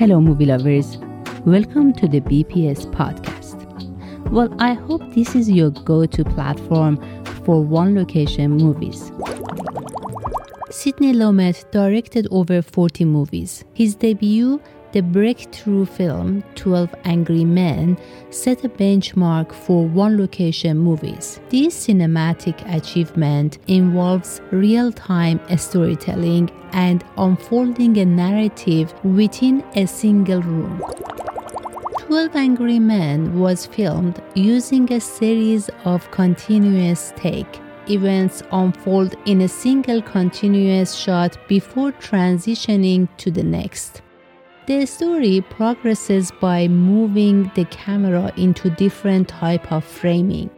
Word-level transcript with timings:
Hello, 0.00 0.20
movie 0.20 0.46
lovers. 0.46 0.96
Welcome 1.44 1.92
to 1.94 2.08
the 2.08 2.20
BPS 2.20 2.86
podcast. 2.92 3.66
Well, 4.30 4.54
I 4.58 4.72
hope 4.72 5.02
this 5.14 5.34
is 5.34 5.50
your 5.50 5.70
go 5.70 6.06
to 6.06 6.24
platform 6.24 6.96
for 7.44 7.62
one 7.62 7.94
location 7.94 8.52
movies. 8.52 9.12
Sidney 10.70 11.12
Lumet 11.12 11.70
directed 11.70 12.28
over 12.30 12.62
40 12.62 13.04
movies. 13.04 13.64
His 13.74 13.94
debut 13.94 14.60
the 14.92 15.00
breakthrough 15.00 15.86
film 15.86 16.42
12 16.56 16.94
Angry 17.04 17.44
Men 17.44 17.96
set 18.30 18.64
a 18.64 18.68
benchmark 18.68 19.52
for 19.52 19.86
one 19.86 20.18
location 20.18 20.78
movies. 20.78 21.40
This 21.48 21.86
cinematic 21.86 22.56
achievement 22.74 23.58
involves 23.68 24.40
real 24.50 24.92
time 24.92 25.40
storytelling 25.56 26.50
and 26.72 27.04
unfolding 27.16 27.98
a 27.98 28.04
narrative 28.04 28.92
within 29.04 29.64
a 29.76 29.86
single 29.86 30.42
room. 30.42 30.82
12 32.06 32.34
Angry 32.34 32.78
Men 32.80 33.38
was 33.38 33.66
filmed 33.66 34.20
using 34.34 34.92
a 34.92 35.00
series 35.00 35.70
of 35.84 36.10
continuous 36.10 37.12
take. 37.16 37.60
Events 37.88 38.42
unfold 38.52 39.14
in 39.26 39.42
a 39.42 39.48
single 39.48 40.02
continuous 40.02 40.94
shot 40.94 41.36
before 41.48 41.92
transitioning 41.92 43.08
to 43.16 43.30
the 43.30 43.42
next. 43.42 44.02
The 44.70 44.86
story 44.86 45.40
progresses 45.40 46.30
by 46.40 46.68
moving 46.68 47.50
the 47.56 47.64
camera 47.64 48.32
into 48.36 48.70
different 48.70 49.26
type 49.26 49.72
of 49.72 49.82
framing. 49.82 50.48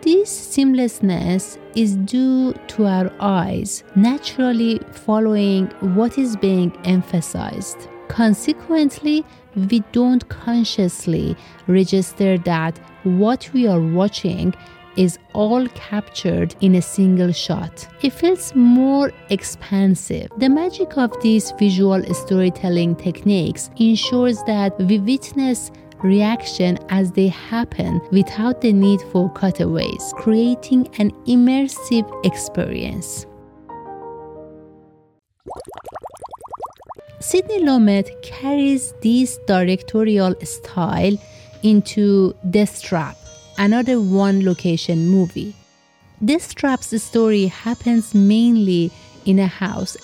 This 0.00 0.30
seamlessness 0.30 1.58
is 1.76 1.96
due 1.96 2.54
to 2.68 2.86
our 2.86 3.12
eyes 3.20 3.84
naturally 3.94 4.80
following 4.92 5.66
what 5.96 6.16
is 6.16 6.38
being 6.38 6.74
emphasized. 6.86 7.86
Consequently, 8.08 9.26
we 9.54 9.80
don't 9.92 10.26
consciously 10.30 11.36
register 11.66 12.38
that 12.38 12.78
what 13.02 13.50
we 13.52 13.66
are 13.66 13.82
watching 13.82 14.54
is 14.98 15.18
all 15.32 15.66
captured 15.68 16.54
in 16.60 16.74
a 16.74 16.82
single 16.82 17.32
shot. 17.32 17.88
It 18.02 18.12
feels 18.12 18.54
more 18.54 19.12
expansive. 19.30 20.28
The 20.36 20.48
magic 20.48 20.98
of 20.98 21.10
these 21.22 21.52
visual 21.52 22.02
storytelling 22.12 22.96
techniques 22.96 23.70
ensures 23.76 24.42
that 24.44 24.78
we 24.78 24.98
witness 24.98 25.70
reaction 26.02 26.78
as 26.90 27.12
they 27.12 27.28
happen 27.28 28.00
without 28.10 28.60
the 28.60 28.72
need 28.72 29.00
for 29.12 29.30
cutaways, 29.32 30.12
creating 30.16 30.88
an 30.98 31.10
immersive 31.26 32.06
experience. 32.24 33.26
Sidney 37.20 37.60
Lumet 37.60 38.10
carries 38.22 38.94
this 39.02 39.38
directorial 39.46 40.34
style 40.42 41.16
into 41.62 42.32
Deathtrap, 42.46 43.16
another 43.58 44.00
one 44.00 44.44
location 44.44 45.08
movie. 45.08 45.54
Deathtrap's 46.24 47.00
story 47.02 47.46
happens 47.46 48.14
mainly 48.14 48.90
in 49.26 49.38
a 49.38 49.46
house. 49.46 49.96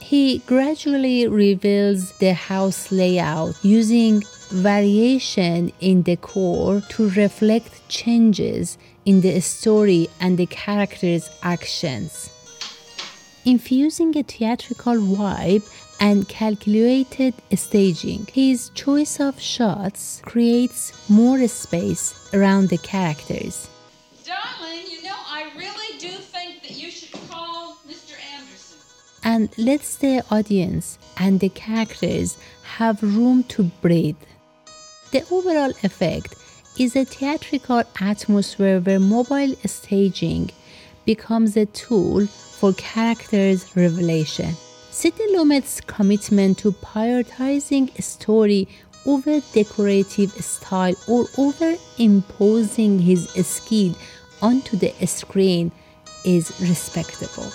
He 0.00 0.38
gradually 0.46 1.28
reveals 1.28 2.16
the 2.18 2.34
house 2.34 2.90
layout 2.90 3.54
using 3.62 4.22
variation 4.50 5.72
in 5.80 6.02
decor 6.02 6.80
to 6.90 7.10
reflect 7.10 7.88
changes 7.88 8.78
in 9.04 9.20
the 9.20 9.40
story 9.40 10.08
and 10.20 10.38
the 10.38 10.46
characters' 10.46 11.30
actions. 11.42 12.30
Infusing 13.44 14.16
a 14.16 14.22
theatrical 14.22 14.94
vibe 14.94 15.68
and 15.98 16.28
calculated 16.28 17.34
staging. 17.56 18.28
His 18.32 18.70
choice 18.70 19.18
of 19.18 19.40
shots 19.40 20.22
creates 20.24 20.92
more 21.10 21.48
space 21.48 22.30
around 22.32 22.68
the 22.68 22.78
characters. 22.78 23.68
Darling, 24.24 24.86
you 24.88 25.02
know, 25.02 25.18
I 25.26 25.50
really 25.56 25.98
do 25.98 26.10
think 26.10 26.62
that 26.62 26.70
you 26.70 26.88
should 26.90 27.12
call 27.28 27.78
Mr. 27.88 28.14
Anderson. 28.32 28.78
And 29.24 29.58
lets 29.58 29.96
the 29.96 30.24
audience 30.30 31.00
and 31.18 31.40
the 31.40 31.48
characters 31.48 32.38
have 32.76 33.02
room 33.02 33.42
to 33.54 33.64
breathe. 33.82 34.22
The 35.10 35.24
overall 35.32 35.72
effect 35.82 36.36
is 36.78 36.94
a 36.94 37.04
theatrical 37.04 37.82
atmosphere 38.00 38.80
where 38.80 39.00
mobile 39.00 39.54
staging 39.66 40.50
becomes 41.04 41.56
a 41.56 41.66
tool 41.66 42.26
for 42.26 42.72
characters' 42.74 43.76
revelation. 43.76 44.54
Sidney 44.90 45.34
Lumet's 45.34 45.80
commitment 45.80 46.58
to 46.58 46.72
prioritizing 46.72 47.90
story 48.02 48.68
over 49.06 49.40
decorative 49.52 50.30
style 50.30 50.94
or 51.08 51.26
over 51.38 51.74
imposing 51.98 52.98
his 52.98 53.28
skill 53.46 53.94
onto 54.40 54.76
the 54.76 54.90
screen 55.06 55.72
is 56.24 56.52
respectable. 56.60 57.50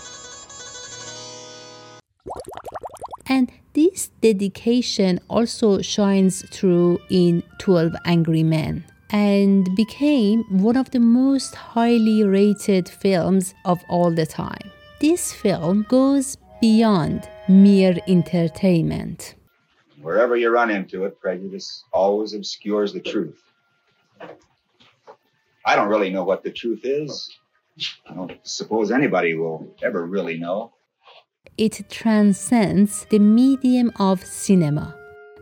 And 3.27 3.51
this 3.73 4.07
dedication 4.21 5.19
also 5.29 5.81
shines 5.81 6.43
through 6.49 6.99
in 7.09 7.43
12 7.59 7.93
Angry 8.05 8.43
Men 8.43 8.83
and 9.11 9.73
became 9.75 10.43
one 10.49 10.75
of 10.75 10.91
the 10.91 10.99
most 10.99 11.55
highly 11.55 12.23
rated 12.23 12.89
films 12.89 13.53
of 13.65 13.79
all 13.89 14.11
the 14.11 14.25
time. 14.25 14.71
This 14.99 15.33
film 15.33 15.85
goes 15.89 16.37
beyond 16.59 17.29
mere 17.47 17.95
entertainment. 18.07 19.35
Wherever 20.01 20.35
you 20.35 20.49
run 20.49 20.69
into 20.69 21.05
it, 21.05 21.19
prejudice 21.19 21.83
always 21.93 22.33
obscures 22.33 22.93
the 22.93 22.99
truth. 22.99 23.41
I 25.65 25.75
don't 25.75 25.89
really 25.89 26.09
know 26.09 26.23
what 26.23 26.43
the 26.43 26.51
truth 26.51 26.81
is. 26.83 27.29
I 28.09 28.13
don't 28.13 28.33
suppose 28.43 28.91
anybody 28.91 29.35
will 29.35 29.75
ever 29.83 30.05
really 30.05 30.37
know. 30.37 30.73
It 31.57 31.89
transcends 31.89 33.05
the 33.09 33.19
medium 33.19 33.91
of 33.99 34.23
cinema. 34.23 34.95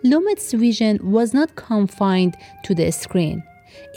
Lumet's 0.04 0.54
vision 0.54 1.00
was 1.12 1.34
not 1.34 1.56
confined 1.56 2.36
to 2.64 2.76
the 2.76 2.92
screen. 2.92 3.44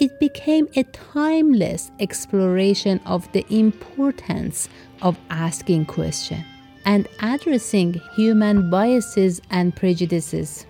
It 0.00 0.19
became 0.21 0.69
a 0.77 0.84
timeless 0.84 1.91
exploration 2.00 3.00
of 3.06 3.31
the 3.33 3.44
importance 3.49 4.69
of 5.03 5.19
asking 5.31 5.87
questions 5.87 6.44
and 6.84 7.06
addressing 7.21 8.00
human 8.16 8.71
biases 8.71 9.43
and 9.50 9.75
prejudices. 9.77 10.65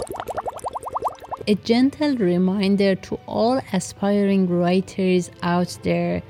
A 1.47 1.55
gentle 1.55 2.17
reminder 2.17 2.95
to 2.97 3.19
all 3.27 3.61
aspiring 3.73 4.49
writers 4.49 5.31
out 5.43 5.79
there 5.83 6.23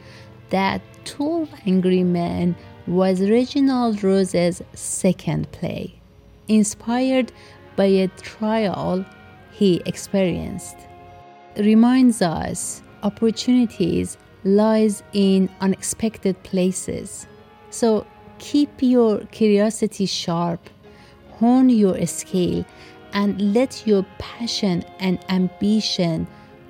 that 0.50 0.82
12 1.04 1.48
Angry 1.66 2.02
Men 2.02 2.54
was 2.86 3.20
Reginald 3.20 4.04
Rose's 4.04 4.62
second 4.74 5.50
play, 5.52 5.94
inspired 6.48 7.32
by 7.76 7.86
a 7.86 8.08
trial 8.08 9.04
he 9.50 9.82
experienced. 9.86 10.87
Reminds 11.56 12.22
us 12.22 12.82
opportunities 13.02 14.16
lies 14.44 15.02
in 15.12 15.48
unexpected 15.60 16.42
places. 16.42 17.26
So 17.70 18.06
Keep 18.38 18.82
your 18.82 19.18
curiosity 19.26 20.06
sharp, 20.06 20.70
hone 21.32 21.68
your 21.68 22.06
skill, 22.06 22.64
and 23.12 23.54
let 23.54 23.86
your 23.86 24.04
passion 24.18 24.84
and 25.00 25.18
ambition 25.28 26.26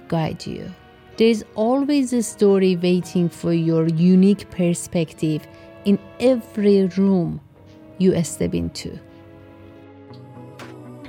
guide 0.09 0.47
you. 0.47 0.73
There 1.19 1.29
is 1.29 1.45
always 1.55 2.13
a 2.13 2.23
story 2.23 2.77
waiting 2.77 3.29
for 3.29 3.53
your 3.53 3.89
unique 3.89 4.51
perspective 4.51 5.47
in 5.85 5.99
every 6.21 6.87
room 6.97 7.41
you 7.99 8.23
step 8.23 8.55
into. 8.55 8.99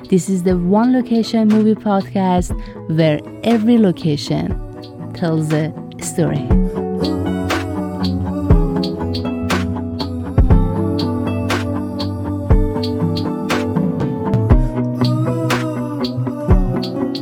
This 0.07 0.29
is 0.29 0.43
the 0.43 0.57
One 0.57 0.93
Location 0.93 1.47
Movie 1.49 1.75
Podcast 1.75 2.49
where 2.97 3.19
every 3.43 3.77
location 3.77 4.49
tells 5.13 5.51
a 5.53 5.73
story. 6.01 6.68